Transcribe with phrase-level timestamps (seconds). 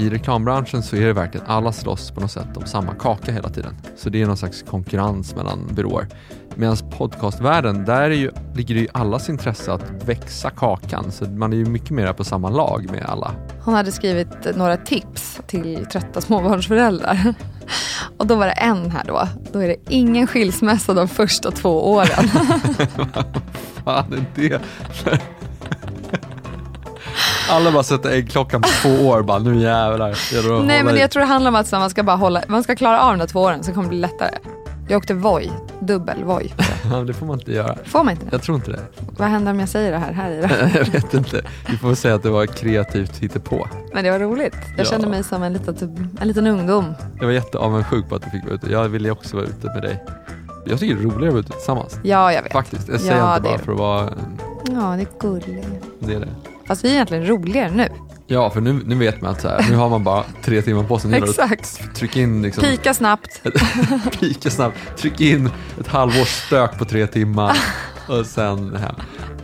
[0.00, 3.48] i reklambranschen så är det verkligen alla slåss på något sätt om samma kaka hela
[3.48, 3.76] tiden.
[3.96, 6.06] Så det är någon slags konkurrens mellan byråer.
[6.54, 11.12] Medan podcastvärlden, där är ju, ligger det ju allas intresse att växa kakan.
[11.12, 13.34] Så man är ju mycket mer på samma lag med alla.
[13.64, 17.34] Hon hade skrivit några tips till trötta småbarnsföräldrar.
[18.16, 19.28] Och då var det en här då.
[19.52, 22.28] Då är det ingen skilsmässa de första två åren.
[23.84, 24.60] Fan är det?
[27.50, 30.62] Alla bara sätter äggklockan på två år, bara nu jävlar.
[30.66, 33.00] Nej men jag tror det handlar om att man ska bara hålla, man ska klara
[33.02, 34.30] av de där två åren så kommer det bli lättare.
[34.88, 36.52] Jag åkte Voi, dubbel Voi.
[36.92, 37.76] Ja, det får man inte göra.
[37.84, 38.28] Får man inte det?
[38.32, 38.80] Jag tror inte det.
[39.18, 40.48] Vad händer om jag säger det här, här i då?
[40.78, 41.42] jag vet inte.
[41.70, 43.68] Vi får säga att det var kreativt hittepå.
[43.94, 44.56] Men det var roligt.
[44.76, 44.90] Jag Ja.
[44.90, 45.90] kände mig som en liten, typ,
[46.20, 46.94] en liten ungdom.
[47.18, 48.72] Jag var jätteavundsjuk på att du fick vara ute.
[48.72, 50.04] Jag ville också vara ute med dig.
[50.66, 51.98] Jag tycker det är roligare att vara ute tillsammans.
[52.02, 52.52] Ja, jag vet.
[52.52, 52.88] Faktiskt.
[52.88, 54.08] Jag säger Ja, inte det bara för att vara...
[54.66, 55.68] Ja, det är gulligt.
[55.98, 56.28] Det är det.
[56.70, 57.88] Fast vi är egentligen roligare nu.
[58.26, 60.84] Ja, för nu, nu vet man att så här, nu har man bara tre timmar
[60.84, 61.10] på sig.
[61.10, 61.94] Det Exakt.
[61.94, 62.64] Trycka in liksom...
[62.64, 63.42] Pika snabbt.
[64.20, 64.76] Pika snabbt.
[64.96, 67.56] Tryck in ett halvårs stök på tre timmar
[68.08, 68.94] och sen hem.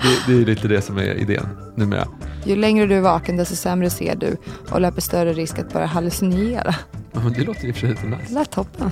[0.03, 2.09] Det, det är lite det som är idén numera.
[2.45, 4.37] Ju längre du är vaken desto sämre ser du
[4.71, 6.75] och löper större risk att börja hallucinera.
[7.13, 8.35] Ja, Men det låter i och för sig lite Det nice.
[8.35, 8.91] lät toppen.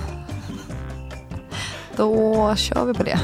[1.95, 3.19] Då kör vi på det.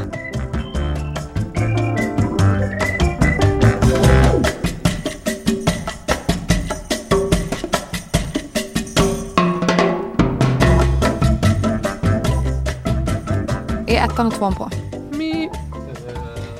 [14.03, 14.69] Ettan och tvåan på?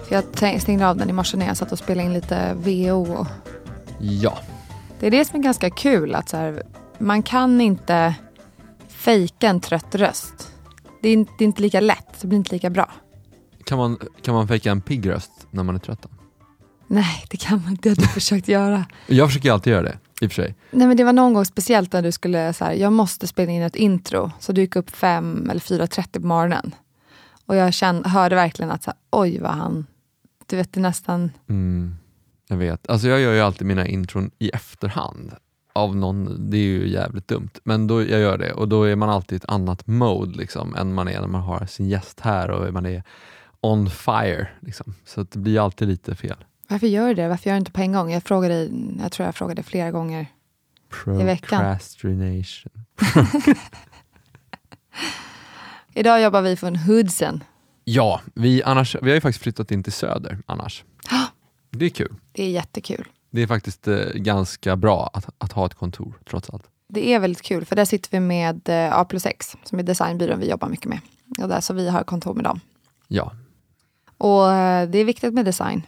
[0.08, 3.14] För jag stängde av den i morse när jag satt och spelade in lite VO.
[3.14, 3.28] Och
[4.00, 4.38] Ja,
[5.00, 6.16] det är det som är ganska kul.
[6.16, 6.64] Att så här,
[6.97, 8.16] man kan inte
[8.88, 10.52] fejka en trött röst.
[11.02, 12.22] Det är, inte, det är inte lika lätt.
[12.22, 12.92] Det blir inte lika bra.
[13.64, 16.02] kan man, kan man fejka en pigg röst när man är trött?
[16.02, 16.09] då?
[16.88, 17.89] Nej, det kan man inte.
[17.89, 18.86] Det har du försökt göra.
[19.08, 20.56] Jag försöker alltid göra det, i och för sig.
[20.72, 23.52] Nej, men det var någon gång speciellt när du skulle, så här, jag måste spela
[23.52, 24.31] in ett intro.
[24.39, 26.75] Så du gick upp fem eller 4.30 på morgonen.
[27.52, 29.85] Och jag kände, hörde verkligen att, så här, oj vad han,
[30.45, 31.95] du vet det nästan, Mm,
[32.47, 32.89] jag vet.
[32.89, 35.34] Alltså jag gör ju alltid mina intron i efterhand.
[35.73, 37.50] Av någon, det är ju jävligt dumt.
[37.63, 40.75] Men då, jag gör det och då är man alltid i ett annat mode liksom,
[40.75, 43.03] än man är när man har sin gäst här och man är
[43.62, 44.47] on fire.
[44.59, 44.94] Liksom.
[45.06, 46.38] Så det blir alltid lite fel.
[46.69, 47.28] varför gör du det?
[47.28, 48.12] Varför gör du inte på en gång?
[48.12, 48.69] Jag frågade,
[49.01, 50.28] jag tror jag frågade flera gånger.
[51.06, 51.59] I veckan.
[51.59, 52.72] Procrastination.
[55.94, 57.44] Idag jobbar vi från Hoodsen.
[57.84, 60.84] Ja, vi, annars, vi har ju faktiskt flyttat in till Söder annars.
[61.69, 62.16] Det är kul.
[62.31, 63.07] Det är jättekul.
[63.29, 66.63] Det är faktiskt eh, ganska bra att, att ha ett kontor trots allt.
[66.88, 69.84] Det är väldigt kul för där sitter vi med eh, A plus X som är
[69.84, 71.00] designbyrån vi jobbar mycket med.
[71.40, 72.59] Och där, så vi har kontor med dem.
[73.07, 73.31] Ja.
[74.18, 75.81] Och eh, det är viktigt med design.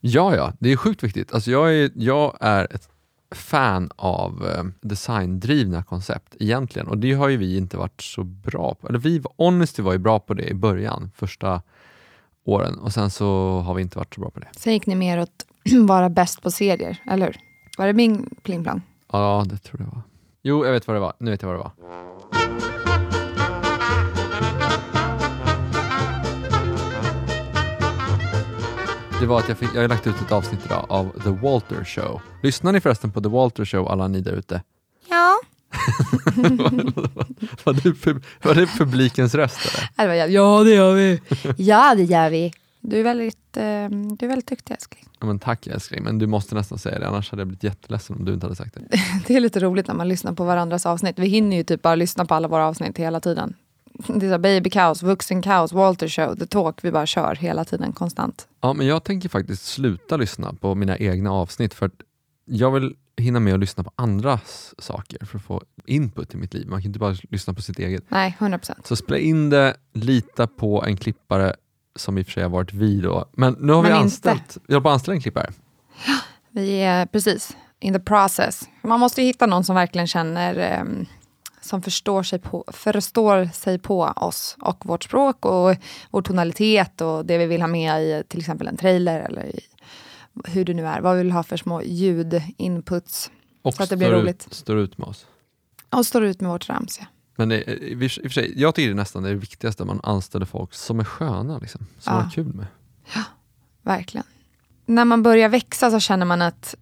[0.00, 1.34] Ja, ja, det är sjukt viktigt.
[1.34, 2.88] Alltså jag, är, jag är ett
[3.30, 8.74] fan av eh, designdrivna koncept egentligen och det har ju vi inte varit så bra
[8.74, 8.88] på.
[8.88, 11.62] Eller vi, Honesty var ju bra på det i början, första
[12.44, 14.48] åren och sen så har vi inte varit så bra på det.
[14.56, 15.46] Sen gick ni mer åt
[15.88, 17.36] vara bäst på serier, eller hur?
[17.78, 18.82] Var det min plingplang?
[19.12, 20.02] Ja, det tror jag var.
[20.42, 21.12] Jo, jag vet vad det var.
[21.18, 23.07] Nu vet jag vad det var.
[29.20, 31.84] Det var att jag, fick, jag har lagt ut ett avsnitt idag av The Walter
[31.84, 32.20] Show.
[32.42, 34.62] Lyssnar ni förresten på The Walter Show, alla ni där ute?
[35.08, 35.40] Ja.
[37.64, 39.58] Var det, var det publikens röst
[39.98, 40.26] eller?
[40.26, 41.20] Ja, det gör vi.
[41.56, 42.52] ja, det gör vi.
[42.80, 43.62] Du är väldigt, eh,
[44.18, 45.04] du är väldigt duktig älskling.
[45.20, 48.16] Ja, men tack älskling, men du måste nästan säga det, annars hade jag blivit jätteledsen
[48.16, 48.80] om du inte hade sagt det.
[49.26, 51.18] Det är lite roligt när man lyssnar på varandras avsnitt.
[51.18, 53.54] Vi hinner ju typ bara lyssna på alla våra avsnitt hela tiden.
[54.06, 56.84] Det är så baby kaos, vuxen kaos, Walter show, the talk.
[56.84, 58.48] Vi bara kör hela tiden konstant.
[58.60, 61.92] Ja, men jag tänker faktiskt sluta lyssna på mina egna avsnitt för att
[62.44, 66.54] jag vill hinna med att lyssna på andras saker för att få input i mimitt
[66.54, 66.66] liv.
[66.68, 68.04] Man kan inte bara lyssna på sitt eget.
[68.08, 68.86] Nej, 100 procent.
[68.86, 71.54] Så spela in det, lita på en klippare
[71.96, 73.28] som i och för sig har varit vi då.
[73.32, 74.04] Men nu har vi Men inte.
[74.04, 75.50] anställt, vi har bara anställt en klippare.
[76.50, 78.68] Vi är precis in the process.
[78.82, 81.06] Man måste ju hitta någon som verkligen känner, ehm,
[81.68, 85.76] som förstår sig, på, förstår sig på oss och vårt språk och
[86.10, 89.60] vår tonalitet och det vi vill ha med i till exempel en trailer eller i
[90.44, 91.00] hur det nu är.
[91.00, 93.30] Vad vi vill ha för små ljudinputs.
[93.62, 94.46] Och Så att det blir roligt.
[94.46, 95.26] Ut, står ut med oss.
[95.90, 96.98] Och står ut med vårt rams.
[97.00, 97.06] Ja.
[97.36, 100.46] Men det, i och för sig, jag tycker det är nästan det viktigaste, man anställer
[100.46, 102.12] folk som är sköna, liksom, som Ja.
[102.14, 102.66] man har kul med.
[103.82, 104.26] Verkligen.
[104.86, 106.74] När man börjar växa så känner man att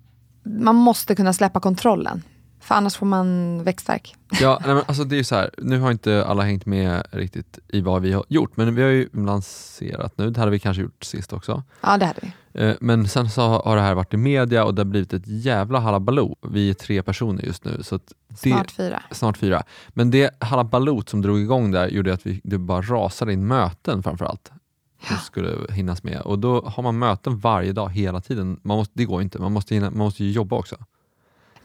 [0.43, 2.23] man måste kunna släppa kontrollen.
[2.67, 4.15] För annars får man växtverk.
[4.41, 7.59] Ja, nej, men alltså det är så här, nu har inte alla hängt med riktigt
[7.69, 10.83] i vad vi har gjort, men vi har ju lanserat nu, det hade vi kanske
[10.83, 11.63] gjort sist också.
[11.81, 12.33] Ja, det hade vi.
[12.63, 15.27] Eh, Men sen så har det här varit i media och det har blivit ett
[15.27, 16.37] jävla halabaloo.
[16.49, 17.83] Vi är tre personer just nu.
[17.83, 19.03] Så det, Snart fyra.
[19.11, 19.63] snart fyra.
[19.89, 24.03] Men det halabalot som drog igång där gjorde att vi, det bara rasade in möten
[24.03, 24.53] framförallt.
[25.09, 26.21] Som skulle hinnas med.
[26.21, 28.61] Och då har man möten varje dag hela tiden.
[28.63, 30.77] Man måste, det går inte, man måste, hinna, man måste ju jobba också.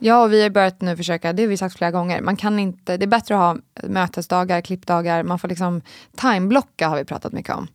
[0.04, 2.58] Ja, och vi har börjat nu försöka, det har vi sagt flera gånger, man kan
[2.58, 3.56] inte, det är bättre att ha
[3.88, 5.82] mötesdagar, klippdagar, man får liksom
[6.16, 7.66] timeblocka har vi pratat mycket om.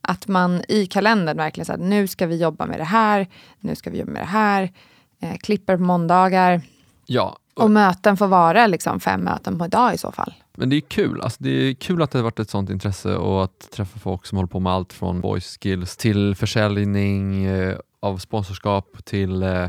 [0.00, 3.26] Att man i kalendern verkligen säger nu ska vi jobba med det här,
[3.60, 4.72] nu ska vi jobba med det här,
[5.20, 6.60] eh, klipper på måndagar.
[7.06, 10.34] Ja, Och möten får vara liksom fem möten på en dag i så fall.
[10.56, 11.20] Men det är kul.
[11.20, 14.26] Alltså det är kul att det har varit ett sånt intresse och att träffa folk
[14.26, 19.66] som håller på med allt från voice skills till försäljning eh, av sponsorskap till eh,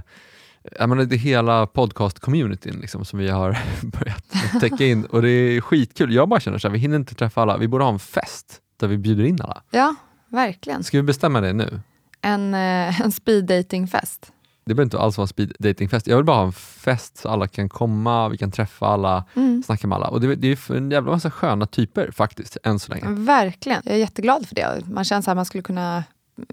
[0.79, 4.25] jag menar, det är hela podcast-communityn liksom, som vi har börjat
[4.61, 6.13] täcka in och det är skitkul.
[6.13, 7.57] Jag bara känner så här, vi hinner inte träffa alla.
[7.57, 9.63] Vi borde ha en fest där vi bjuder in alla.
[9.71, 9.95] Ja,
[10.27, 10.83] verkligen.
[10.83, 11.79] Ska vi bestämma det nu?
[12.21, 14.31] En, eh, en speed dating-fest.
[14.65, 16.07] Det behöver inte alls vara en speed datingfest.
[16.07, 19.63] Jag vill bara ha en fest så alla kan komma, vi kan träffa alla, Mm.
[19.63, 20.07] snacka med alla.
[20.07, 23.05] Och det, det är en jävla massa sköna typer faktiskt, än så länge.
[23.09, 23.81] Verkligen.
[23.85, 24.81] Jag är jätteglad för det.
[24.91, 26.03] Man känner att man skulle kunna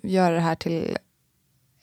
[0.03, 0.97] göra det här till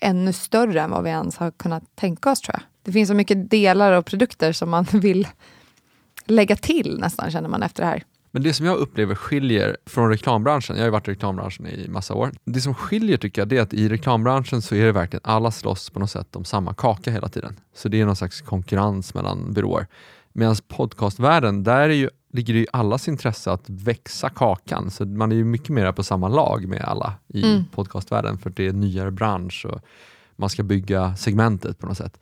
[0.03, 2.63] ännu större än vad vi ens har kunnat tänka oss tror jag.
[2.83, 5.27] Det finns så mycket delar och produkter som man vill
[6.25, 8.03] lägga till nästan känner man efter det här.
[8.31, 11.87] Men det som jag upplever skiljer från reklambranschen, jag har ju varit i reklambranschen i
[11.87, 12.31] massa år.
[12.45, 15.51] Det som skiljer tycker jag det är att i reklambranschen så är det verkligen alla
[15.51, 17.59] slåss på något sätt om samma kaka hela tiden.
[17.75, 19.87] Så det är någon slags konkurrens mellan byråer.
[20.33, 24.91] Medan podcastvärlden, där är ju, ligger det i allas intresse att växa kakan.
[24.91, 27.65] Så man är ju mycket mer på samma lag med alla i Mm.
[27.71, 29.79] podcastvärlden för det är en nyare bransch och
[30.35, 32.19] man ska bygga segmentet på något sätt.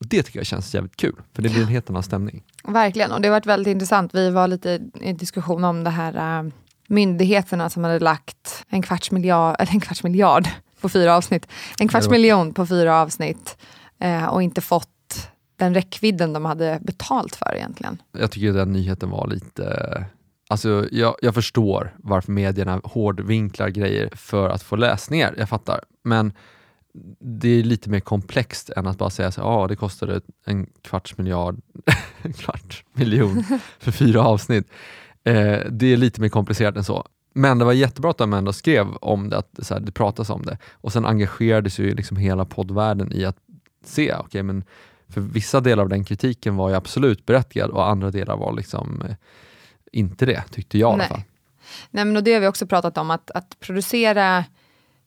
[0.00, 2.42] Och Det tycker jag känns jävligt kul, för det blir en helt annan stämning.
[2.64, 4.14] Verkligen, och det har varit väldigt intressant.
[4.14, 6.50] Vi var lite i diskussion om det här äh,
[6.88, 10.48] myndigheterna som hade lagt en kvarts miljard, eller en kvarts miljard
[10.80, 11.46] på fyra avsnitt.
[11.78, 13.56] En kvarts miljon på fyra avsnitt
[13.98, 14.88] eh, och inte fått
[15.56, 18.02] den räckvidden de hade betalt för egentligen.
[18.12, 20.04] Jag tycker den nyheten var lite...
[20.48, 25.80] Alltså jag, jag förstår varför medierna hårdvinklar grejer för att få läsningar, jag fattar.
[26.02, 26.32] Men
[27.20, 31.18] det är lite mer komplext än att bara säga att ah, det kostade en kvarts
[31.18, 31.60] miljard,
[32.22, 33.44] en kvarts miljon
[33.78, 34.70] för fyra avsnitt.
[35.24, 37.06] Eh, det är lite mer komplicerat än så.
[37.34, 40.30] Men det var jättebra att de ändå skrev om det, att så här, det pratas
[40.30, 40.58] om det.
[40.72, 43.36] Och sen engagerades ju liksom hela poddvärlden i att
[43.84, 44.64] se, okej men
[45.08, 49.02] för vissa delar av den kritiken var ju absolut berättigad och andra delar var liksom
[49.08, 49.16] eh,
[49.92, 51.08] inte det, tyckte jag i alla Nej.
[51.08, 51.22] fall.
[51.90, 54.44] Nej, men och det har vi också pratat om, att, att producera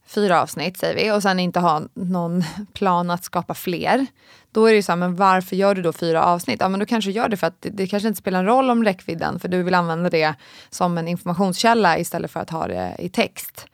[0.07, 4.05] fyra avsnitt säger vi och sen inte ha någon plan att skapa fler.
[4.51, 6.57] Då är det ju så här, men varför gör du då fyra avsnitt?
[6.59, 8.45] Ja men då kanske du gör det för att det, det kanske inte spelar en
[8.45, 10.33] roll om räckvidden för du vill använda det
[10.69, 13.65] som en informationskälla istället för att ha det i text.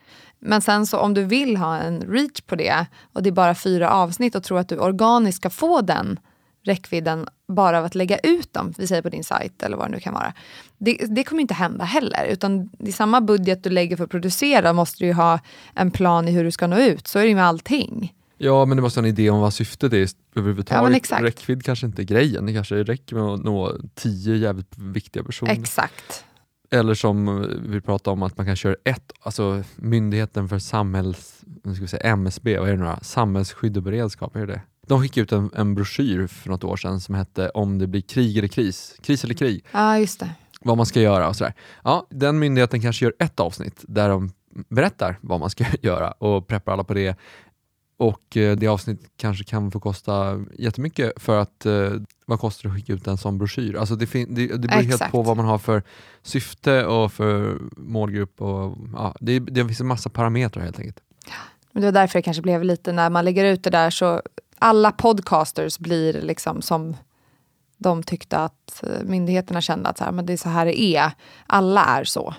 [0.45, 3.56] Men sen så om du vill ha en reach på det och det är bara
[3.56, 6.19] fyra avsnitt och tror att du organiskt ska få den
[6.66, 9.92] räckvidden bara av att lägga ut dem, vi säger på din sajt eller vad det
[9.92, 10.34] nu kan vara.
[10.78, 14.74] Det, det kommer inte hända heller, utan i samma budget du lägger för att producera
[14.74, 15.40] måste du ju ha
[15.74, 17.07] en plan i hur du ska nå ut.
[17.07, 18.13] Så är det ju med allting.
[18.38, 20.98] Ja, men det måste ha en idé om vad syftet är Ja, överhuvudtaget.
[20.98, 21.24] exakt.
[21.24, 25.51] Räckvidd kanske inte är grejen, det kanske räcker med att nå tio jävligt viktiga personer.
[25.51, 26.25] Exakt.
[26.73, 31.81] Eller som vi pratade om att man kan köra ett, alltså Myndigheten för samhälls, ska
[31.81, 32.95] vi säga MSB, vad är det nu?
[33.01, 34.61] Samhällsskydd och beredskap, är det det?
[34.87, 38.01] De skickade ut en, en broschyr för något år sedan som hette Om det blir
[38.01, 40.29] krig eller kris, kris eller krig, Ja, just det.
[40.61, 41.53] vad man ska göra och sådär.
[41.83, 44.31] Ja, den myndigheten kanske gör ett avsnitt där de
[44.69, 47.15] berättar vad man ska göra och preppar alla på det.
[47.97, 51.92] Och eh, det avsnitt kanske kan få kosta jättemycket för att eh,
[52.26, 53.76] vad kostar det att skicka ut en sån broschyr?
[53.76, 55.12] Alltså det, fin- det, det beror helt Exakt.
[55.12, 55.83] på vad man har för
[56.21, 58.42] syfte och för målgrupp.
[58.42, 61.00] Och, ja, det, det finns en massa parametrar helt enkelt.
[61.71, 64.21] Men det var därför det kanske blev lite, när man lägger ut det där så
[64.59, 66.95] alla podcasters blir liksom som
[67.78, 70.81] de tyckte att eh, myndigheterna kände att så här, men det är så här det
[70.81, 71.12] är.
[71.47, 72.33] Alla är så.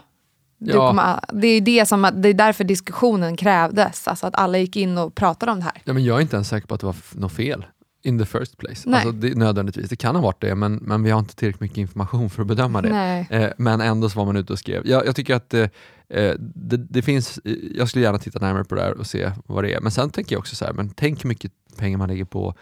[0.58, 0.88] Ja.
[0.88, 4.08] kommer, det, är det, som, det är därför diskussionen krävdes.
[4.08, 5.82] Alltså att alla gick in och pratade om det här.
[5.84, 7.64] Ja, men jag är inte ens säker på att det var något fel
[8.04, 8.88] in the first place.
[8.90, 9.00] Nej.
[9.00, 9.88] Alltså, det, nödvändigtvis.
[9.88, 12.48] Det kan ha varit det, men, men vi har inte tillräckligt mycket information för att
[12.48, 13.26] bedöma det.
[13.30, 14.86] Eh, men ändå så var man ute och skrev.
[14.86, 15.68] Jag, jag tycker att eh,
[16.08, 19.30] eh, det, det finns, eh, jag skulle gärna titta närmare på det här och se
[19.46, 19.80] vad det är.
[19.80, 22.54] Men sen tänker jag också så här, men tänk hur mycket pengar man lägger på,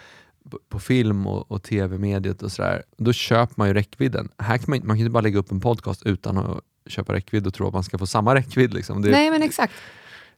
[0.50, 2.82] på, på film och, och tv-mediet och sådär.
[2.98, 4.28] Då köper man ju räckvidden.
[4.38, 7.46] Här kan man, man kan inte bara lägga upp en podcast utan att köpa räckvidd
[7.46, 8.74] och tro att man ska få samma räckvidd.
[8.74, 9.02] Liksom.
[9.02, 9.72] Det, Nej men exakt.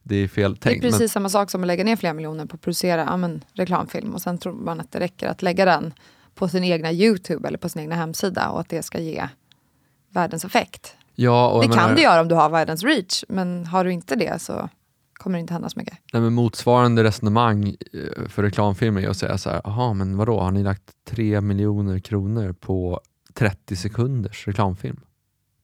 [0.03, 0.81] det är fel Det är tänkt.
[0.81, 4.13] precis samma sak som att lägga ner flera miljoner på att producera ja, men, reklamfilm
[4.13, 5.93] och sen tror man att det räcker att lägga den
[6.35, 9.27] på sin egna YouTube eller på sin egna hemsida och att det ska ge
[10.09, 10.95] världens effekt.
[11.15, 13.83] ja, och Det jag kan menar- du göra om du har världens reach, men har
[13.83, 14.69] du inte det så
[15.13, 15.97] kommer det inte hända så mycket.
[16.13, 20.39] Nej, men motsvarande resonemang eh, för reklamfilmer är att säga så här, jaha men vadå,
[20.39, 23.01] har ni lagt 3 miljoner kronor på
[23.33, 24.99] 30 sekunders reklamfilm?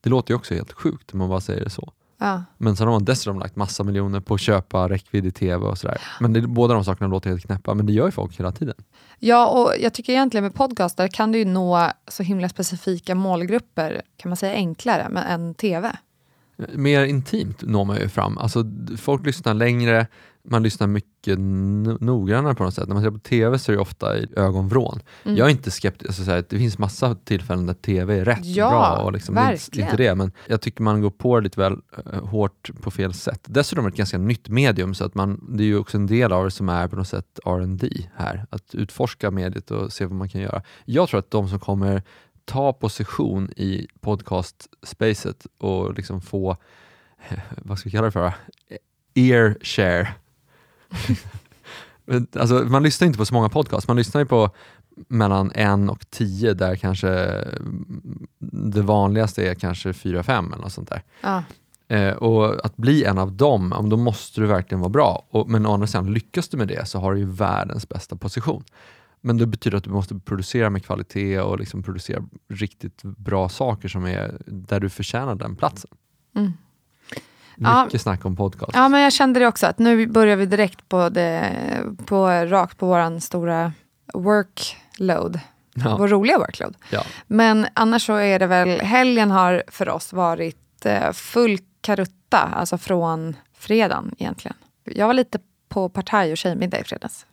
[0.02, 1.94] Det låter ju också helt sjukt om man bara säger det så.
[2.18, 2.44] Ja.
[2.58, 5.78] Men sen har man dessutom lagt massa miljoner på att köpa räckvidd i tv och
[5.78, 6.02] sådär.
[6.20, 8.76] Men det, båda de sakerna låter helt knäppa, men det gör ju folk hela tiden.
[9.20, 14.02] ja, och jag tycker egentligen med podcaster kan du ju nå så himla specifika målgrupper,
[14.18, 15.92] kan man säga enklare, men än tv.
[16.74, 18.38] Mer intimt når man ju fram.
[18.38, 18.66] Alltså,
[18.98, 20.08] folk lyssnar längre,
[20.44, 22.88] man lyssnar mycket no- noggrannare på något sätt.
[22.88, 25.00] När man ser på TV så är det ofta i ögonvrån.
[25.24, 25.38] Mm.
[25.38, 28.46] Jag är inte skeptisk, alltså, så här, det finns massa tillfällen där TV är rätt
[28.46, 28.98] Ja, bra.
[29.06, 29.88] Och liksom, verkligen.
[29.90, 31.78] inte det, men jag tycker man går på det lite väl
[32.14, 33.42] eh, hårt på fel sätt.
[33.48, 36.08] Dessutom är det ett ganska nytt medium, så att man, det är ju också en
[36.08, 38.46] del av det som är på något sätt R&D här.
[38.50, 40.62] Att utforska mediet och se vad man kan göra.
[40.86, 42.04] Jag tror att de som kommer
[42.46, 46.58] ta position i podcast-spacet och liksom få,
[47.58, 48.34] vad ska vi kalla det för?
[49.14, 50.08] Ear share.
[52.36, 54.50] Alltså, man lyssnar inte på så många podcasts, man lyssnar ju på
[55.08, 57.44] mellan en och tio där kanske
[58.40, 61.04] det vanligaste är kanske fyra, fem eller något sånt där.
[61.22, 61.44] Ja.
[61.88, 65.28] Eh, och att bli en av dem, då måste du verkligen vara bra.
[65.30, 68.16] Och, men å andra sidan, lyckas du med det så har du ju världens bästa
[68.16, 68.64] position.
[69.22, 73.88] Men det betyder att du måste producera med kvalitet och liksom producera riktigt bra saker
[73.88, 75.92] som är där du förtjänar den platsen.
[76.36, 76.52] Mm.
[77.64, 77.84] Ja.
[77.86, 78.72] Mycket snack om podcast.
[78.74, 81.52] ja, men jag kände det också, att nu börjar vi direkt på, det,
[82.06, 83.74] på rakt på våran stora
[84.14, 85.40] workload.
[85.74, 85.98] Ja.
[85.98, 86.76] Vår roliga workload.
[86.90, 87.04] Ja.
[87.28, 92.78] Men annars så är det väl, helgen har för oss varit eh, full karutta, alltså
[92.78, 94.58] från fredagen egentligen.
[94.84, 95.40] Jag var lite
[95.70, 97.26] på partaj och tjejmiddag i fredags.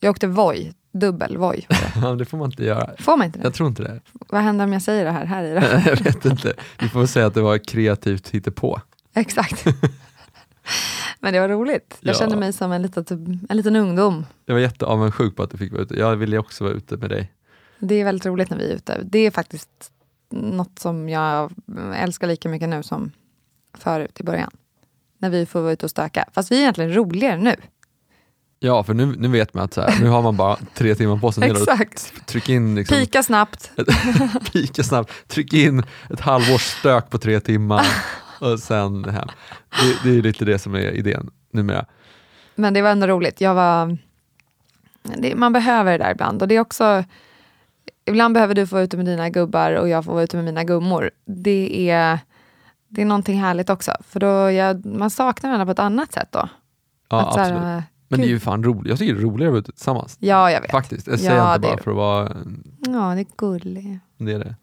[0.00, 1.66] Jag åkte Voi, dubbel Voi.
[1.68, 1.76] det.
[2.02, 2.90] Ja, det får man inte göra.
[2.98, 3.44] Får man inte det?
[3.44, 4.00] Jag tror inte det.
[4.28, 5.60] Vad händer om jag säger det här, här i då?
[5.90, 6.52] jag vet inte.
[6.78, 8.80] Vi får väl säga att det var kreativt hittepå.
[9.20, 9.64] Exakt.
[11.20, 11.96] Men det var roligt.
[12.00, 12.18] Jag Ja.
[12.18, 14.26] kände mig som en liten, en liten ungdom.
[14.46, 15.94] Jag var jätteavundsjuk på att du fick vara ute.
[15.94, 17.32] Jag ville också vara ute med dig.
[17.78, 19.00] Det är väldigt roligt när vi är ute.
[19.04, 19.68] Det är faktiskt
[20.30, 21.52] något som jag
[21.94, 23.12] älskar lika mycket nu som
[23.78, 24.50] förut i början.
[25.18, 26.24] När vi får vara ute och stöka.
[26.32, 27.56] Fast vi är egentligen roligare nu.
[28.60, 31.16] Ja, för nu, nu vet man att så här, nu har man bara tre timmar
[31.16, 31.50] på sig.
[31.50, 32.26] Exakt.
[32.26, 33.70] Tryck in liksom, Pika snabbt.
[34.52, 37.86] pika snabbt, tryck in ett halvårs stök på tre timmar
[38.52, 39.28] och sen hem.
[39.70, 41.84] Det, det är lite det som är idén numera.
[42.54, 43.40] Men det var ändå roligt.
[43.40, 43.98] Jag var,
[45.02, 46.42] det, man behöver det där ibland.
[46.42, 47.04] Och det är också,
[48.04, 50.44] ibland behöver du få vara ute med dina gubbar och jag får vara ute med
[50.44, 51.10] mina gummor.
[51.24, 52.18] Det är,
[52.88, 53.92] det är någonting härligt också.
[54.08, 56.48] För då jag, man saknar varandra på ett annat sätt då.
[57.08, 57.62] Ja, Att så här, absolut.
[57.78, 58.86] äh, Men det är ju fan roligt.
[58.90, 60.16] Jag tycker det är roligare att vara ute tillsammans.
[60.20, 60.70] Ja, jag vet.
[60.70, 61.06] Faktiskt.
[61.06, 61.82] Jag säger Ja, inte är bara det.
[61.82, 62.36] för att vara...
[62.86, 64.00] Ja, det är gulligt.
[64.18, 64.54] Det är det.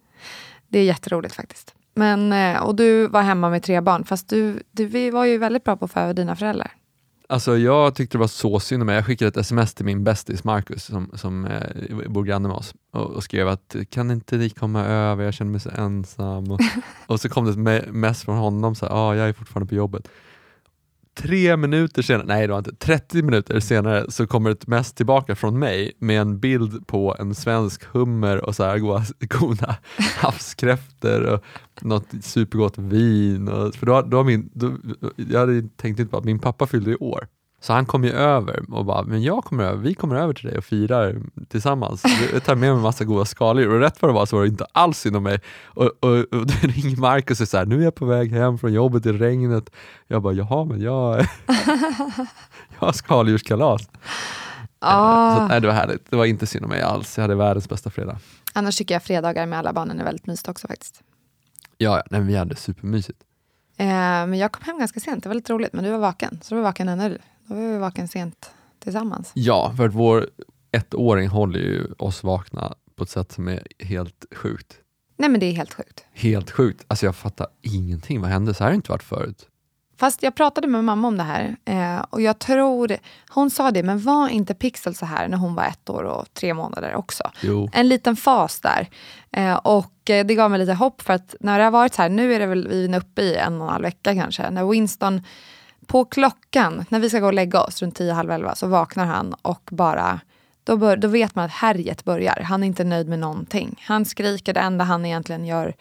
[0.67, 1.74] Det är jätteroligt faktiskt.
[1.95, 5.37] Men, eh, och du var hemma med tre barn, fast du, du, vi var ju
[5.37, 6.71] väldigt bra på att få över dina föräldrar.
[7.29, 8.95] Alltså jag tyckte det var så synd om mig.
[8.95, 12.73] Jag skickade ett sms till min bästis Marcus som, som eh, bor granne med oss
[12.91, 16.51] och, och skrev att kan inte ni komma över, jag känner mig så ensam.
[16.51, 16.59] Och,
[17.07, 19.69] och så kom det ett me- mess från honom, så här, ah, jag är fortfarande
[19.69, 20.07] på jobbet.
[21.15, 25.35] Tre minuter senare, nej det var inte, 30 minuter senare så kommer ett mess tillbaka
[25.35, 28.77] från mig med en bild på en svensk hummer och så här
[29.39, 29.77] goda,
[30.17, 31.43] havskräftor och
[31.81, 33.47] något supergott vin.
[33.47, 34.77] Och, för då, då har min, då,
[35.15, 37.27] jag hade tänkt inte på att min pappa fyllde i år.
[37.65, 40.49] Så han kom ju över och bara, men jag kommer över, vi kommer över till
[40.49, 42.03] dig och firar tillsammans.
[42.33, 44.43] Jag tar med mig en massa goda skaldjur och rätt vad det var så var
[44.43, 45.39] det inte alls synd om mig.
[45.65, 48.73] Och, och, och då ringer Marcus och säger nu är jag på väg hem från
[48.73, 49.69] jobbet i regnet.
[50.07, 51.19] Jag bara, jaha men jag,
[52.79, 53.89] jag har skaldjurskalas.
[54.79, 57.17] Ah, nej, det var härligt, det var inte synd om mig alls.
[57.17, 58.19] Jag hade världens bästa fredag.
[58.53, 61.01] annars tycker jag fredagar med alla barnen är väldigt mysigt också faktiskt.
[61.77, 63.19] Ja, nej, vi hade supermysigt.
[63.77, 66.39] Eh, men jag kom hem ganska sent, det var lite roligt, men du var vaken.
[66.41, 67.19] Så du var vaken ännu.
[67.47, 69.31] Då var vi vaken sent tillsammans.
[69.33, 70.29] Ja, för att vår
[70.71, 74.77] ettåring håller ju oss vakna på ett sätt som är helt sjukt.
[75.17, 76.05] Nej men det är helt sjukt.
[76.13, 76.85] Helt sjukt.
[76.87, 78.21] Alltså jag fattar ingenting.
[78.21, 78.53] Vad hände?
[78.53, 79.49] Så här har det inte varit förut.
[79.97, 82.97] Fast jag pratade med mamma om det här eh, och jag tror,
[83.29, 86.33] hon sa det, men var inte Pixel så här när hon var ett år och
[86.33, 87.31] tre månader också?
[87.41, 87.69] Jo.
[87.73, 88.89] En liten fas där.
[89.31, 92.01] Eh, och eh, det gav mig lite hopp för att när det har varit så
[92.01, 94.65] här, nu är det väl vi uppe i en och en halv vecka kanske, när
[94.65, 95.21] Winston
[95.87, 99.05] på klockan, när vi ska gå och lägga oss runt tio, halv elva, så vaknar
[99.05, 100.19] han och bara
[100.63, 102.41] då, bör, då vet man att härjet börjar.
[102.43, 103.81] Han är inte nöjd med någonting.
[103.87, 105.73] Han skriker, det enda han egentligen gör,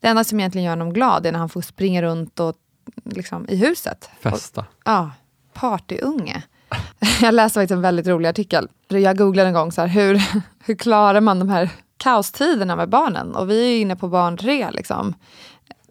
[0.00, 2.56] det enda som egentligen gör honom glad är när han får springa runt och,
[3.04, 4.10] liksom, i huset.
[4.12, 4.64] Och, Festa.
[4.84, 5.10] Ja,
[5.52, 6.42] partyunge.
[7.20, 8.68] Jag läste faktiskt en väldigt rolig artikel.
[8.88, 10.22] Jag googlade en gång så här, hur,
[10.64, 13.34] hur klarar man de här kaostiderna med barnen?
[13.34, 14.70] Och vi är inne på barn tre.
[14.70, 15.14] Liksom,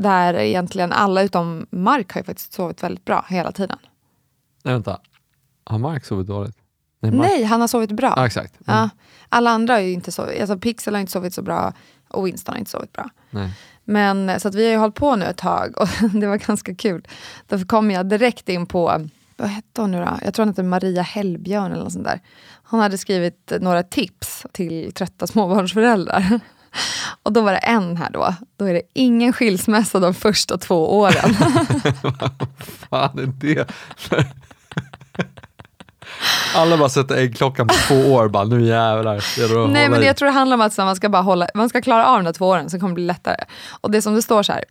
[0.01, 3.77] där egentligen alla utom Mark har ju faktiskt sovit väldigt bra hela tiden.
[4.63, 5.00] Nej, vänta.
[5.63, 6.58] Har Mark sovit dåligt?
[7.00, 7.43] Nej, Mark...
[7.50, 8.13] han har sovit bra.
[8.15, 8.53] Ja, exakt.
[8.67, 8.79] Mm.
[8.79, 8.89] Ja.
[9.29, 11.74] Alla andra har ju inte sovit, alltså Pixel har inte sovit så bra
[12.10, 13.10] och Winston har inte sovit bra.
[13.29, 13.53] Nej.
[13.84, 15.88] Men så att vi har ju hållit på nu ett tag och
[16.20, 17.08] det var ganska kul.
[17.48, 20.20] Då kom jag direkt in på, vad hette hon nu då?
[20.24, 22.20] Jag tror hon hette Maria Hellbjörn eller något sånt där.
[22.63, 26.39] Hon hade skrivit några tips till trötta småbarnsföräldrar.
[27.23, 28.35] Och då var det en här då.
[28.57, 31.35] Då är det ingen skilsmässa de första två åren.
[32.01, 32.31] Vad
[32.89, 33.71] fan är det?
[36.55, 39.67] Alla bara sätter äggklockan på två år, bara nu jävlar.
[39.67, 42.05] Nej men jag tror det handlar om att man ska, bara hålla, man ska klara
[42.05, 43.43] av de där två åren så kommer det bli lättare.
[43.81, 44.63] Och det är som det står så här.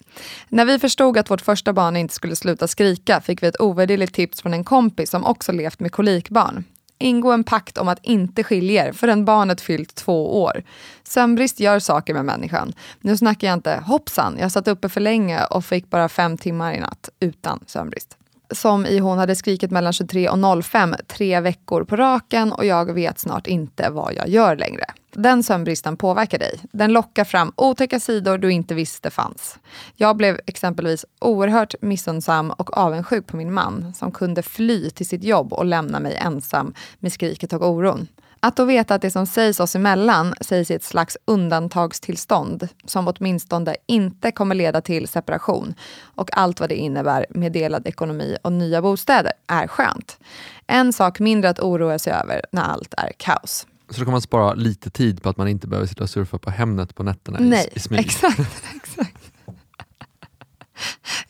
[0.48, 4.14] När vi förstod att vårt första barn inte skulle sluta skrika fick vi ett ovärderligt
[4.14, 6.64] tips från en kompis som också levt med kolikbarn.
[7.00, 10.62] Ingå en pakt om att inte skilja er förrän barnet fyllt två år.
[11.02, 12.72] Sömnbrist gör saker med människan.
[13.00, 16.72] Nu snackar jag inte hoppsan, jag satt uppe för länge och fick bara fem timmar
[16.72, 18.19] i natt utan sömnbrist
[18.52, 22.92] som i hon hade skrikit mellan 23 och 05 tre veckor på raken och jag
[22.92, 24.84] vet snart inte vad jag gör längre.
[25.12, 26.60] Den sömnbristen påverkar dig.
[26.72, 29.58] Den lockar fram otäcka sidor du inte visste fanns.
[29.96, 35.24] Jag blev exempelvis oerhört missundsam och avundsjuk på min man som kunde fly till sitt
[35.24, 38.08] jobb och lämna mig ensam med skriket och oron.
[38.42, 43.08] Att då veta att det som sägs oss emellan sägs i ett slags undantagstillstånd som
[43.08, 48.52] åtminstone inte kommer leda till separation och allt vad det innebär med delad ekonomi och
[48.52, 50.18] nya bostäder är skönt.
[50.66, 53.66] En sak mindre att oroa sig över när allt är kaos.
[53.90, 56.38] Så då kan man spara lite tid på att man inte behöver sitta och surfa
[56.38, 58.00] på Hemnet på nätterna Nej, i, i smyg.
[58.00, 58.38] Exakt,
[58.74, 59.32] exakt.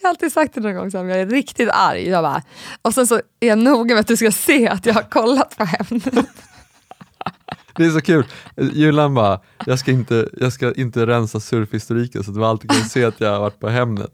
[0.00, 2.08] Jag har alltid sagt det någon gång, så jag är riktigt arg.
[2.08, 2.42] Jag bara,
[2.82, 5.56] och sen så är jag noga med att du ska se att jag har kollat
[5.56, 6.26] på Hemnet.
[7.76, 8.24] Det är så kul.
[8.56, 12.80] Julan bara, jag ska inte, jag ska inte rensa surfhistoriken så att du alltid kan
[12.80, 14.12] se att jag har varit på Hemnet.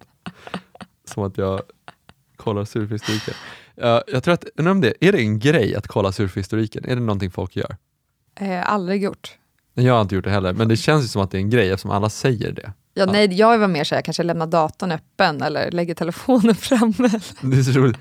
[1.04, 1.62] Som att jag
[2.36, 3.34] kollar surfhistoriken.
[3.82, 6.84] Uh, jag tror att, undrar om det, är det en grej att kolla surfhistoriken?
[6.84, 7.76] Är det någonting folk gör?
[8.40, 9.36] Eh, aldrig gjort.
[9.74, 11.50] Jag har inte gjort det heller, men det känns ju som att det är en
[11.50, 12.72] grej eftersom alla säger det.
[12.94, 13.12] Ja, ja.
[13.12, 17.20] Nej, jag var mer så jag kanske lämnar datorn öppen eller lägger telefonen framme.
[17.40, 17.96] Det är så roligt.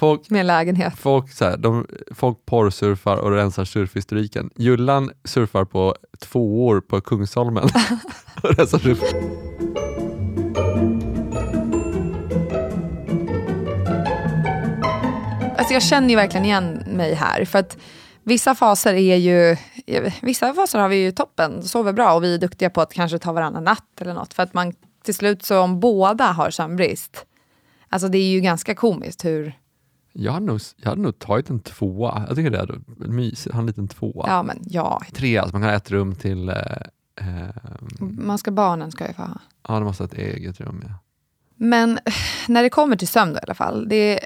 [0.00, 0.96] Folk, med lägenhet.
[0.96, 4.50] Folk, så här, de, folk porrsurfar och rensar surfhistoriken.
[4.56, 7.64] Jullan surfar på två år på Kungsholmen
[8.42, 8.98] och rensar surf.
[15.58, 17.44] Alltså jag känner ju verkligen igen mig här.
[17.44, 17.78] För att
[18.22, 19.56] vissa faser är ju,
[20.22, 23.18] vissa faser har vi ju toppen, sover bra och vi är duktiga på att kanske
[23.18, 24.34] ta varannan natt eller något.
[24.34, 24.72] För att man
[25.04, 27.24] till slut så om båda har sömnbrist,
[27.88, 29.59] alltså det är ju ganska komiskt hur
[30.12, 32.24] jag hade, nog, jag hade nog tagit en tvåa.
[32.28, 34.24] Jag tycker det är mysigt, ha en liten tvåa.
[34.28, 35.02] Ja, men ja.
[35.12, 36.48] Tre, alltså man kan ha ett rum till...
[36.48, 36.54] Eh,
[37.16, 37.48] eh,
[38.00, 39.40] man ska, barnen ska ju få ha.
[39.68, 40.84] Ja, de måste ha ett eget rum.
[40.88, 40.94] Ja.
[41.56, 41.98] Men
[42.48, 43.88] när det kommer till sömn då, i alla fall.
[43.88, 44.20] Det,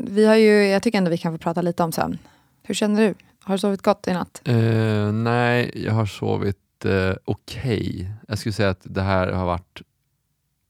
[0.00, 2.18] vi har ju, jag tycker ändå vi kan få prata lite om sömn.
[2.62, 3.14] Hur känner du?
[3.42, 4.42] Har du sovit gott i natt?
[4.48, 7.90] Uh, nej, jag har sovit uh, okej.
[7.90, 8.06] Okay.
[8.28, 9.82] Jag skulle säga att det här har varit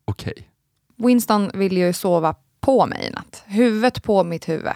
[0.04, 0.32] okej.
[0.32, 0.44] Okay.
[1.06, 3.42] Winston vill ju sova på mig i natt.
[3.46, 4.72] Huvudet på mitt huvud.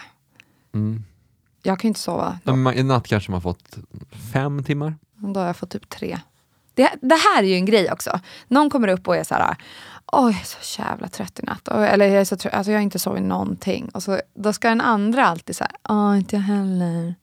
[0.75, 1.05] Mm.
[1.62, 2.38] Jag kan ju inte sova.
[2.45, 2.73] Då.
[2.73, 3.79] I natt kanske man fått
[4.33, 4.95] fem timmar?
[5.16, 6.18] Då har jag fått typ tre.
[6.75, 8.21] Det, det här är ju en grej också.
[8.49, 9.57] Någon kommer upp och är så här,
[10.07, 11.68] oj jag är så jävla trött i natt.
[11.68, 13.88] Eller jag, är så trött, alltså, jag har inte sovit någonting.
[13.88, 17.14] Och så, då ska den andra alltid säga, åh inte jag heller.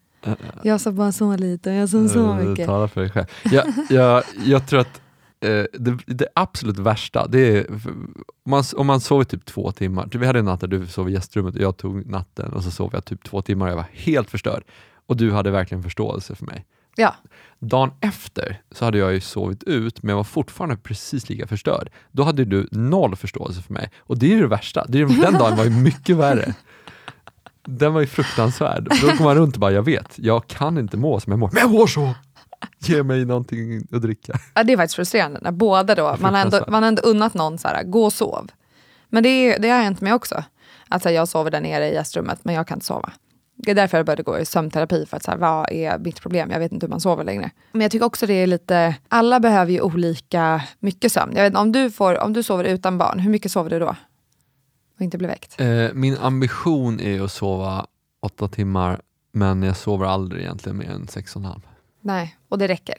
[0.64, 2.66] Jag sa bara så lite, jag sa så mycket.
[2.66, 3.26] Tala för dig själv.
[3.44, 5.02] Jag, jag, jag tror att
[5.42, 7.68] eh, det, det, absolut värsta, det är
[8.46, 10.10] om man, om man sover typ två timmar.
[10.12, 12.72] Vi hade en natt där du sov i gästrummet och jag tog natten och så
[12.72, 14.64] sov jag typ två timmar och jag var helt förstörd.
[15.08, 16.66] Och du hade verkligen förståelse för mig.
[16.96, 17.16] Ja.
[17.60, 21.90] Dagen efter så hade jag ju sovit ut, men jag var fortfarande precis lika förstörd.
[22.12, 23.92] Då hade du noll förståelse för mig.
[24.00, 24.86] Och det är det värsta.
[24.88, 26.54] Det är, den dagen var ju mycket värre.
[27.66, 28.88] Den var ju fruktansvärd.
[29.02, 31.50] Då kom man runt och bara, jag vet, jag kan inte må som jag mår,
[31.54, 32.14] men jag mår så!
[32.80, 34.40] Ge mig någonting att dricka.
[34.54, 37.34] Ja, det är faktiskt frustrerande när båda då, man har, ändå, man har ändå unnat
[37.34, 38.48] någon så här, gå och sov.
[39.10, 40.44] Men det, det har hänt mig också.
[40.88, 43.12] Alltså jag sover där nere i gästrummet, men jag kan inte sova.
[43.56, 46.22] Det är därför jag började gå i sömnterapi, för att så här, vad är mitt
[46.22, 46.52] problem?
[46.52, 47.52] Jag vet inte hur man sover längre.
[47.72, 51.34] Men jag tycker också det är lite, alla behöver ju olika mycket sömn.
[51.36, 53.96] Jag vet, om, du får, om du sover utan barn, hur mycket sover du då?
[54.96, 55.62] Och inte blir väckt?
[55.62, 57.86] Eh, min ambition är att sova
[58.22, 61.62] åtta timmar, men jag sover aldrig egentligen mer än sex och en halv.
[62.02, 62.96] Nej, och det räcker?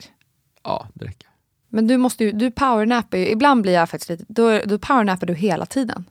[0.63, 1.27] Ja, det räcker.
[1.69, 5.27] Men du måste ju, du powernappar ju, ibland blir jag faktiskt lite, då, då powernappar
[5.27, 6.05] du hela tiden.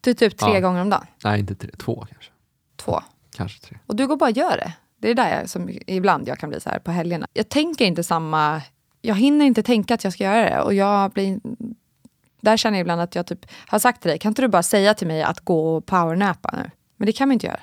[0.00, 0.60] Du typ tre ja.
[0.60, 1.06] gånger om dagen?
[1.24, 2.30] Nej, inte tre, två kanske.
[2.76, 3.00] Två?
[3.36, 3.78] Kanske tre.
[3.86, 4.72] Och du går bara och gör det?
[4.98, 7.26] Det är där jag, som ibland jag kan bli så här på helgerna.
[7.32, 8.62] Jag tänker inte samma,
[9.00, 11.40] jag hinner inte tänka att jag ska göra det och jag blir
[12.42, 14.62] där känner jag ibland att jag typ har sagt till dig, kan inte du bara
[14.62, 16.70] säga till mig att gå och powernappa nu?
[16.96, 17.60] Men det kan man inte göra.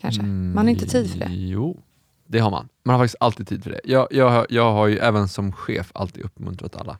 [0.00, 0.22] Kanske.
[0.22, 1.24] Man har inte tid för det.
[1.24, 1.82] Mm, Jo,
[2.32, 2.68] det har man.
[2.84, 3.80] Man har faktiskt alltid tid för det.
[3.84, 6.98] Jag, jag, jag har ju även som chef alltid uppmuntrat alla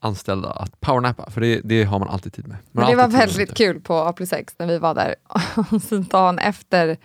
[0.00, 2.56] anställda att powernappa, för det, det har man alltid tid med.
[2.72, 5.14] Man Men det var väldigt kul på A plus X när vi var där.
[5.72, 6.96] Och sen dagen efter,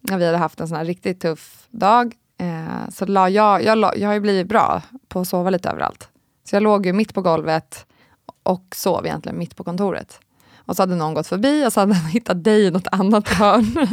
[0.00, 3.78] när vi hade haft en sån här riktigt tuff dag, eh, så la jag, jag,
[3.78, 6.08] la, jag har ju blivit bra på att sova lite överallt.
[6.44, 7.86] Så jag låg ju mitt på golvet
[8.42, 10.20] och sov egentligen mitt på kontoret.
[10.56, 13.28] Och så hade någon gått förbi och så hade han hittat dig i något annat
[13.28, 13.88] hörn.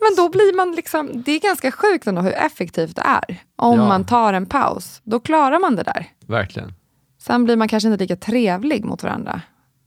[0.00, 3.36] Men då blir man liksom, det är ganska sjukt ändå hur effektivt det är.
[3.56, 3.88] Om Ja.
[3.88, 6.06] man tar en paus, då klarar man det där.
[6.26, 6.74] Verkligen.
[7.18, 9.40] Sen blir man kanske inte lika trevlig mot varandra.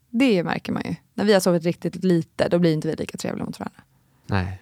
[0.10, 0.96] Det märker man ju.
[1.14, 3.82] När vi har sovit riktigt lite, då blir inte vi lika trevliga mot varandra.
[4.28, 4.60] Nej,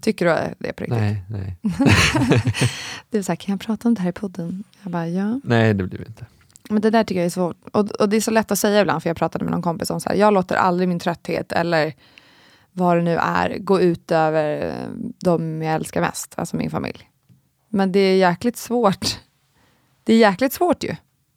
[0.00, 0.98] Tycker du det på riktigt?
[1.00, 1.56] nej, nej.
[3.10, 4.64] Du är så här, kan jag prata om det här i podden?
[4.82, 5.40] Jag bara, ja.
[5.44, 6.26] Nej, det blir vi inte.
[6.70, 7.56] Men det där tycker jag är svårt.
[7.72, 9.90] Och, och det är så lätt att säga ibland, för jag pratade med någon kompis
[9.90, 11.92] om så här, jag låter aldrig min trötthet eller
[12.78, 14.88] vad det nu är gå ut över eh,
[15.24, 17.10] de jag älskar mest, alltså min familj.
[17.68, 19.18] Men det är jäkligt svårt.
[20.04, 20.96] Det är jäkligt svårt ju.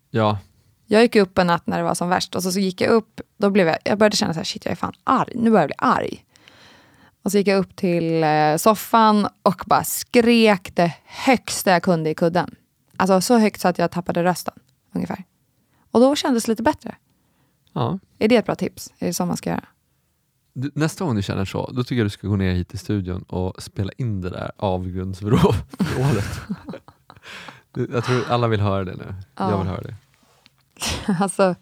[0.10, 0.38] Ja,
[0.86, 2.90] Jag gick upp en natt när det var som värst och så, så gick jag
[2.90, 5.50] upp, då blev jag, jag började känna så här, shit jag är fan arg, nu
[5.52, 6.26] börjar jag bli arg.
[7.24, 12.10] Och så gick jag upp till eh, soffan och bara skrek det högsta jag kunde
[12.10, 12.56] i kudden.
[12.98, 14.54] Alltså så högt så att jag tappade rösten,
[14.96, 15.24] ungefär.
[15.92, 16.96] Och då kändes det lite bättre.
[17.74, 18.00] ja.
[18.20, 18.94] Är det ett bra tips?
[19.00, 19.66] Är det så man ska göra?
[20.54, 22.80] Du, nästa gång du känner så, då tycker jag du ska gå ner hit till
[22.80, 26.42] studion och spela in det där avgrundsvrålet.
[27.92, 29.14] Jag tror alla vill höra det nu.
[29.38, 29.96] Jag vill höra det.
[31.20, 31.56] Alltså,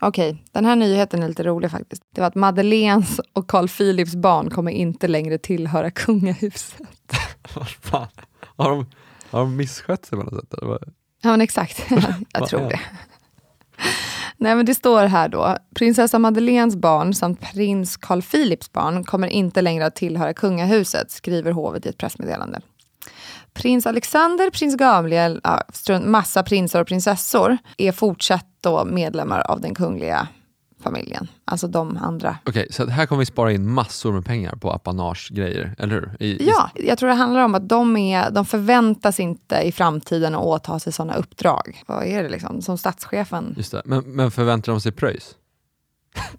[0.00, 2.02] okej, den här nyheten är lite rolig faktiskt.
[2.14, 6.80] Det var att Madeleines och Carl Philips barn kommer inte längre tillhöra kungahuset.
[7.54, 8.08] Vad fan?
[8.56, 8.86] Har de,
[9.30, 10.54] har de misskött sig på något sätt?
[10.62, 10.78] Eller?
[11.22, 11.86] Ja men exakt,
[12.32, 12.80] jag tror det.
[14.42, 19.28] Nej men det står här då, prinsessa Madeleines barn samt prins Carl Philips barn kommer
[19.28, 22.60] inte längre att tillhöra kungahuset, skriver hovet i ett pressmeddelande.
[23.54, 25.62] Prins Alexander, prins Gabriel, ja,
[26.04, 30.28] massa prinsar och prinsessor är fortsatt då medlemmar av den kungliga
[30.82, 31.28] familjen.
[31.44, 32.38] Alltså de andra.
[32.46, 36.16] Okej, så att här kommer vi spara in massor med pengar på apanage-grejer, eller hur?
[36.20, 39.72] I, i- Ja, jag tror det handlar om att de, är, de förväntas inte i
[39.72, 41.82] framtiden att åta sig sådana uppdrag.
[41.86, 42.62] Vad är det liksom?
[42.62, 43.54] Som statschefen.
[43.56, 43.82] Just det.
[43.84, 45.34] Men, men förväntar de sig pröjs?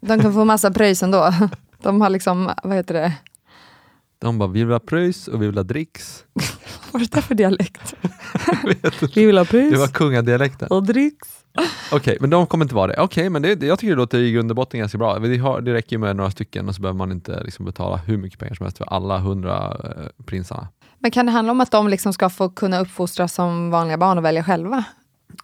[0.02, 1.34] De kan få massa pröjs ändå.
[1.82, 3.14] De har liksom, vad heter det?
[4.20, 6.24] De bara, vi vill ha pröjs och vi vill ha dricks.
[6.92, 7.94] Vad är det där för dialekt?
[9.16, 10.68] Vi vill ha Det pröjs var kungadialekten.
[10.68, 11.28] och dricks.
[11.92, 13.02] Okej, men de kommer inte vara det.
[13.02, 15.20] Okej, men det, jag tycker det låter i grund och botten ganska bra.
[15.20, 18.18] Det, har, det räcker med några stycken och så behöver man inte liksom betala hur
[18.18, 20.68] mycket pengar som helst för alla hundra eh, prinsarna.
[21.00, 24.18] Men kan det handla om att de liksom ska få kunna uppfostras som vanliga barn
[24.18, 24.84] och välja själva?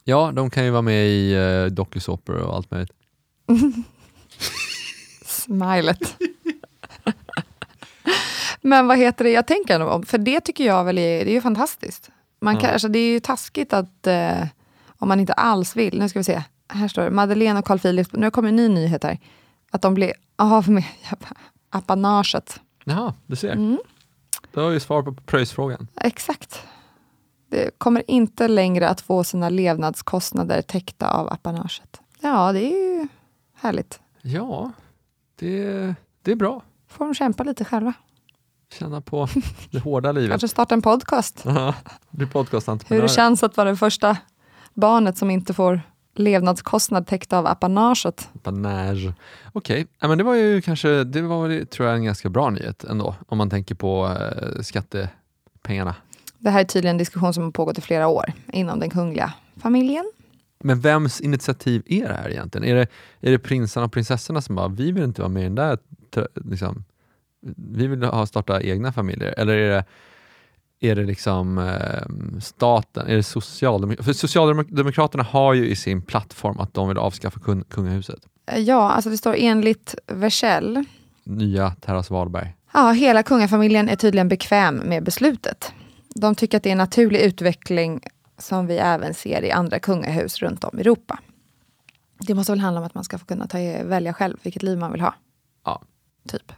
[0.03, 2.91] Ja, de kan ju vara med i uh, dokusåpor och allt möjligt.
[5.25, 6.15] Smilet.
[8.61, 11.33] Men vad heter det, jag tänker om, för det tycker jag väl är, det är
[11.33, 12.09] ju fantastiskt.
[12.41, 12.73] Man kan, Ja.
[12.73, 14.37] alltså, det är ju taskigt att, eh,
[14.97, 17.79] om man inte alls vill, nu ska vi se, här står det, Madeleine och Carl
[17.79, 19.19] Philip, nu kommer en ny nyhet här,
[19.71, 20.83] att de blir av med
[21.69, 22.59] apanaget.
[22.83, 23.51] Jaha, du ser.
[23.51, 23.79] Mm.
[24.53, 25.87] Då har vi svar på pröjsfrågan.
[26.01, 26.63] Exakt.
[27.49, 32.01] Det kommer inte längre att få sina levnadskostnader täckta av apanaget.
[32.21, 33.07] Ja, det är ju
[33.55, 33.99] härligt.
[34.21, 34.71] Ja,
[35.39, 36.61] det, det är bra.
[36.87, 37.93] Får de kämpa lite själva.
[38.73, 39.27] Känna på
[39.71, 40.29] det hårda livet.
[40.29, 41.43] Kanske starta en podcast.
[41.43, 41.53] Bli
[42.11, 43.01] Hur podcastentreprenör.
[43.03, 44.17] det känns att vara det första
[44.77, 45.81] barnet som inte får
[46.15, 48.29] levnadskostnad täckt av apanaget.
[48.35, 49.13] Apanage.
[49.53, 52.83] Okej, ja, men det var ju kanske, det var tror jag en ganska bra nyhet
[52.83, 55.95] ändå, om man tänker på eh, skattepengarna.
[56.37, 59.33] Det här är tydligen en diskussion som har pågått i flera år inom den kungliga
[59.61, 60.11] familjen.
[60.59, 62.67] Men vems initiativ är det här egentligen?
[62.67, 62.87] Är det,
[63.21, 65.77] är det prinsarna och prinsessorna som bara, vi vill inte vara med i den där,
[66.35, 66.83] liksom,
[67.55, 69.33] vi vill ha, starta egna familjer?
[69.37, 69.85] Eller är det,
[70.79, 73.07] är det liksom eh, staten?
[73.07, 74.05] Är det socialdemokraterna?
[74.05, 78.19] För Socialdemokraterna har ju i sin plattform att de vill avskaffa kun, kungahuset.
[78.51, 80.85] Eh, Ja, alltså det står enligt Versell.
[81.23, 82.55] Nya Terras Wahlberg.
[82.73, 85.73] Ja, hela kungafamiljen är tydligen bekväm med beslutet.
[86.15, 88.01] De tycker att det är en naturlig utveckling
[88.37, 91.19] som vi även ser i andra kungahus runt om i Europa.
[92.19, 94.77] Det måste väl handla om att man ska få kunna ta, välja själv vilket liv
[94.77, 95.15] man vill ha.
[95.65, 95.81] Ja.
[96.27, 96.51] Typ.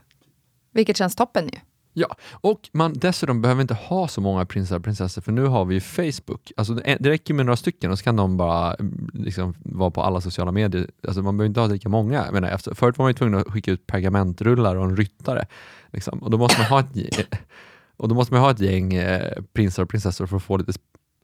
[0.72, 1.58] Vilket känns toppen ju.
[1.92, 5.64] Ja, och man dessutom behöver inte ha så många prinsar och prinsessor för nu har
[5.64, 6.52] vi ju Facebook.
[6.56, 10.02] Alltså det räcker med några stycken och så kan de bara mm, liksom, vara på
[10.02, 10.90] alla sociala medier.
[11.06, 12.24] Alltså man behöver inte ha lika många.
[12.24, 15.46] Jag menar, efter, förut var man ju tvungen att skicka ut pergamentrullar och en ryttare.
[15.90, 16.18] Liksom.
[16.22, 17.34] Och, då måste man ha ett,
[17.96, 20.72] och då måste man ha ett gäng eh, prinsar och prinsessor för att få lite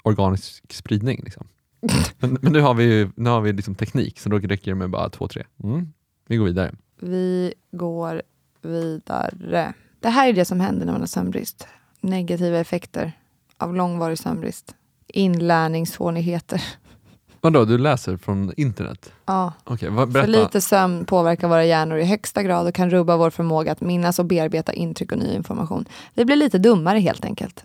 [0.02, 1.20] organisk spridning.
[1.24, 1.46] Liksom.
[2.18, 4.74] Men, men nu har vi, ju- nu har vi liksom teknik så då räcker det
[4.74, 5.42] med bara två, tre.
[5.64, 5.92] Mm.
[6.28, 6.74] Vi går vidare.
[7.00, 8.22] Vi går
[8.62, 9.74] vidare.
[10.00, 11.66] Det här är det som händer när man har sömnbrist.
[12.00, 13.12] Negativa effekter
[13.58, 14.74] av långvarig sömnbrist.
[15.08, 16.62] Inlärningssvårigheter.
[17.40, 19.12] Vadå, du läser från internet?
[19.26, 19.52] Ja.
[19.64, 23.30] Okej, vad- För lite sömn påverkar våra hjärnor i högsta grad och kan rubba vår
[23.30, 25.84] förmåga att minnas och bearbeta intryck och ny information.
[26.14, 27.64] Vi blir lite dummare helt enkelt.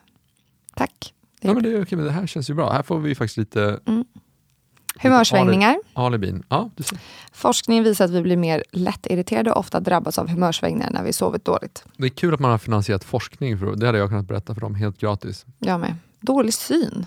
[0.76, 1.14] Tack.
[1.42, 2.72] Ja, men det, okej, men det här känns ju bra.
[2.72, 3.80] Här får vi faktiskt lite
[5.00, 5.78] Humörsvängningar.
[5.94, 6.44] alibin.
[6.50, 7.00] Ja, du ser.
[7.32, 11.46] Forskning visar att vi blir mer lättirriterade och ofta drabbas av humörsvängningar när vi sovit
[11.46, 11.84] dåligt.
[11.98, 13.60] Det är kul att man har finansierat forskning.
[13.60, 15.46] För, det hade jag kunnat berätta för dem helt gratis.
[15.60, 15.96] Jag med.
[16.20, 16.90] Dålig syn.
[16.96, 17.06] Det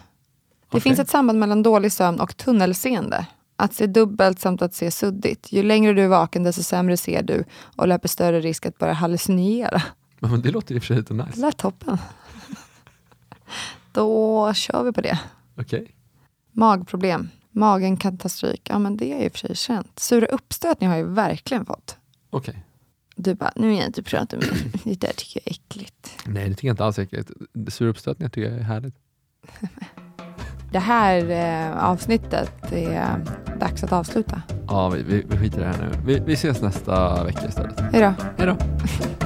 [0.69, 0.81] Okej.
[0.81, 3.27] finns ett samband mellan dålig sömn och tunnelseende.
[3.57, 5.53] Att se dubbelt samt att se suddigt.
[5.53, 7.45] Ju längre du är vaken desto sämre ser du
[7.77, 9.83] och löper större risk att börja hallucinera.
[10.19, 11.41] Men det låter i och för sig lite Det nice.
[11.41, 11.99] lät toppen.
[13.93, 15.19] Då kör vi på det.
[15.59, 15.95] Okej.
[16.53, 17.29] Magproblem.
[17.55, 18.69] Magen kan ta stryk.
[18.71, 19.99] Ja, men det är i och för sig känt.
[19.99, 21.97] Sura uppstötningar har jag ju verkligen fått.
[22.31, 22.65] Okej.
[23.17, 24.47] Du bara, nu vill jag inte prata med
[24.85, 26.11] Det där tycker jag är äckligt.
[26.27, 27.31] Nej, det tycker jag inte alls är äckligt.
[27.69, 28.95] Sura uppstötningar tycker jag är härligt.
[30.73, 33.25] Det här eh, avsnittet är
[33.61, 34.43] dags att avsluta.
[34.69, 35.99] Ja, vi, vi, vi skiter i det här nu.
[36.07, 37.81] Vi, vi ses nästa vecka istället.
[37.81, 38.15] Hej då.
[38.39, 38.57] Hej då.